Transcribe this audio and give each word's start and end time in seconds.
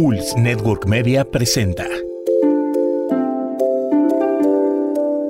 Pulse 0.00 0.38
Network 0.38 0.86
Media 0.86 1.28
presenta 1.28 1.84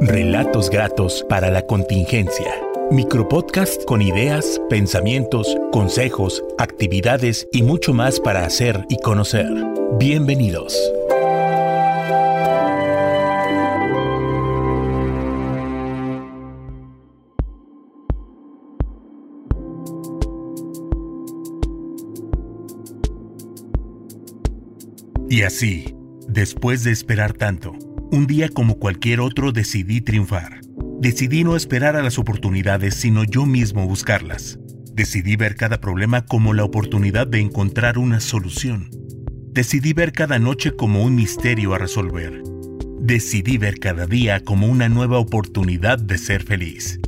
Relatos 0.00 0.70
gratos 0.70 1.22
para 1.28 1.50
la 1.50 1.66
contingencia. 1.66 2.50
Micropodcast 2.90 3.84
con 3.84 4.00
ideas, 4.00 4.58
pensamientos, 4.70 5.54
consejos, 5.70 6.42
actividades 6.56 7.46
y 7.52 7.62
mucho 7.62 7.92
más 7.92 8.18
para 8.18 8.46
hacer 8.46 8.86
y 8.88 8.96
conocer. 9.02 9.46
Bienvenidos. 9.98 10.74
Y 25.28 25.42
así, 25.42 25.94
después 26.28 26.84
de 26.84 26.92
esperar 26.92 27.32
tanto, 27.32 27.72
un 28.12 28.26
día 28.26 28.48
como 28.48 28.78
cualquier 28.78 29.20
otro 29.20 29.52
decidí 29.52 30.00
triunfar. 30.00 30.60
Decidí 31.00 31.44
no 31.44 31.56
esperar 31.56 31.96
a 31.96 32.02
las 32.02 32.18
oportunidades, 32.18 32.94
sino 32.94 33.24
yo 33.24 33.46
mismo 33.46 33.86
buscarlas. 33.86 34.58
Decidí 34.92 35.36
ver 35.36 35.56
cada 35.56 35.80
problema 35.80 36.24
como 36.24 36.54
la 36.54 36.64
oportunidad 36.64 37.26
de 37.26 37.40
encontrar 37.40 37.98
una 37.98 38.20
solución. 38.20 38.90
Decidí 39.52 39.92
ver 39.92 40.12
cada 40.12 40.38
noche 40.38 40.72
como 40.76 41.02
un 41.02 41.14
misterio 41.14 41.74
a 41.74 41.78
resolver. 41.78 42.42
Decidí 43.00 43.58
ver 43.58 43.78
cada 43.78 44.06
día 44.06 44.40
como 44.40 44.66
una 44.66 44.88
nueva 44.88 45.18
oportunidad 45.18 45.98
de 45.98 46.18
ser 46.18 46.42
feliz. 46.42 47.00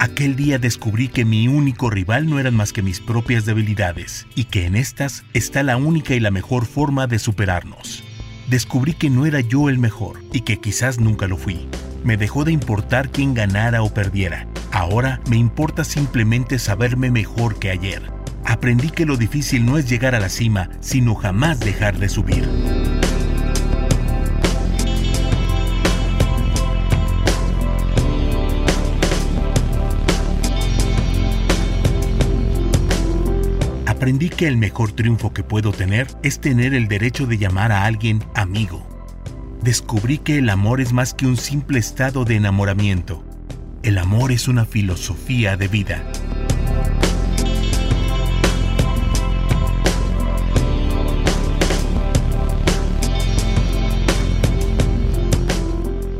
Aquel 0.00 0.36
día 0.36 0.58
descubrí 0.58 1.08
que 1.08 1.24
mi 1.24 1.48
único 1.48 1.90
rival 1.90 2.30
no 2.30 2.38
eran 2.38 2.54
más 2.54 2.72
que 2.72 2.82
mis 2.82 3.00
propias 3.00 3.44
debilidades 3.44 4.28
y 4.36 4.44
que 4.44 4.64
en 4.64 4.76
estas 4.76 5.24
está 5.34 5.64
la 5.64 5.76
única 5.76 6.14
y 6.14 6.20
la 6.20 6.30
mejor 6.30 6.66
forma 6.66 7.08
de 7.08 7.18
superarnos. 7.18 8.04
Descubrí 8.48 8.94
que 8.94 9.10
no 9.10 9.26
era 9.26 9.40
yo 9.40 9.68
el 9.68 9.78
mejor 9.78 10.22
y 10.32 10.42
que 10.42 10.60
quizás 10.60 11.00
nunca 11.00 11.26
lo 11.26 11.36
fui. 11.36 11.66
Me 12.04 12.16
dejó 12.16 12.44
de 12.44 12.52
importar 12.52 13.10
quién 13.10 13.34
ganara 13.34 13.82
o 13.82 13.92
perdiera. 13.92 14.46
Ahora 14.70 15.20
me 15.28 15.36
importa 15.36 15.82
simplemente 15.82 16.60
saberme 16.60 17.10
mejor 17.10 17.58
que 17.58 17.70
ayer. 17.70 18.02
Aprendí 18.44 18.90
que 18.90 19.04
lo 19.04 19.16
difícil 19.16 19.66
no 19.66 19.78
es 19.78 19.90
llegar 19.90 20.14
a 20.14 20.20
la 20.20 20.28
cima, 20.28 20.70
sino 20.80 21.16
jamás 21.16 21.58
dejar 21.58 21.98
de 21.98 22.08
subir. 22.08 22.48
Aprendí 33.98 34.28
que 34.28 34.46
el 34.46 34.56
mejor 34.56 34.92
triunfo 34.92 35.32
que 35.32 35.42
puedo 35.42 35.72
tener 35.72 36.06
es 36.22 36.38
tener 36.38 36.72
el 36.72 36.86
derecho 36.86 37.26
de 37.26 37.36
llamar 37.36 37.72
a 37.72 37.84
alguien 37.84 38.22
amigo. 38.36 38.86
Descubrí 39.60 40.18
que 40.18 40.38
el 40.38 40.50
amor 40.50 40.80
es 40.80 40.92
más 40.92 41.14
que 41.14 41.26
un 41.26 41.36
simple 41.36 41.80
estado 41.80 42.24
de 42.24 42.36
enamoramiento. 42.36 43.24
El 43.82 43.98
amor 43.98 44.30
es 44.30 44.46
una 44.46 44.66
filosofía 44.66 45.56
de 45.56 45.66
vida. 45.66 46.04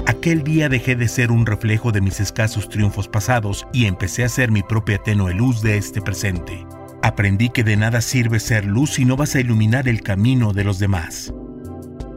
Aquel 0.05 0.43
día 0.43 0.69
dejé 0.69 0.97
de 0.97 1.07
ser 1.07 1.31
un 1.31 1.47
reflejo 1.47 1.93
de 1.93 2.01
mis 2.01 2.19
escasos 2.19 2.69
triunfos 2.69 3.07
pasados 3.07 3.69
y 3.73 3.85
empecé 3.85 4.25
a 4.25 4.29
ser 4.29 4.51
mi 4.51 4.65
propia 4.65 4.99
tenue 4.99 5.33
luz 5.33 5.63
de 5.63 5.77
este 5.77 6.03
presente. 6.03 6.67
Aprendí 7.03 7.51
que 7.51 7.65
de 7.65 7.77
nada 7.77 8.01
sirve 8.01 8.41
ser 8.41 8.65
luz 8.65 8.95
si 8.95 9.05
no 9.05 9.17
vas 9.17 9.35
a 9.35 9.41
iluminar 9.41 9.89
el 9.89 10.03
camino 10.03 10.53
de 10.53 10.65
los 10.65 10.79
demás. 10.79 11.33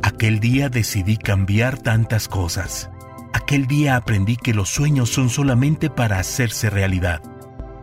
Aquel 0.04 0.40
día 0.40 0.70
decidí 0.70 1.18
cambiar 1.18 1.78
tantas 1.78 2.28
cosas. 2.28 2.90
Aquel 3.34 3.68
día 3.68 3.96
aprendí 3.96 4.36
que 4.36 4.54
los 4.54 4.70
sueños 4.70 5.10
son 5.10 5.30
solamente 5.30 5.90
para 5.90 6.20
hacerse 6.20 6.70
realidad. 6.70 7.22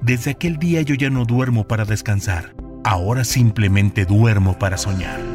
Desde 0.02 0.32
aquel 0.32 0.58
día 0.58 0.82
yo 0.82 0.94
ya 0.94 1.10
no 1.10 1.24
duermo 1.24 1.66
para 1.66 1.84
descansar. 1.84 2.54
Ahora 2.84 3.24
simplemente 3.24 4.04
duermo 4.04 4.58
para 4.58 4.76
soñar. 4.76 5.27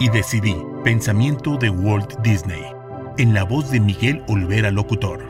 Y 0.00 0.08
decidí, 0.08 0.56
pensamiento 0.84 1.56
de 1.56 1.70
Walt 1.70 2.20
Disney, 2.22 2.62
en 3.18 3.34
la 3.34 3.44
voz 3.44 3.70
de 3.70 3.80
Miguel 3.80 4.22
Olvera 4.28 4.70
Locutor. 4.70 5.24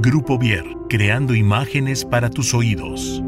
Grupo 0.00 0.38
Vier, 0.38 0.64
creando 0.88 1.34
imágenes 1.34 2.04
para 2.04 2.30
tus 2.30 2.54
oídos. 2.54 3.22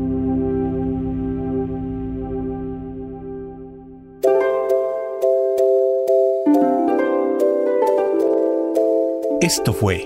Esto 9.41 9.73
fue 9.73 10.05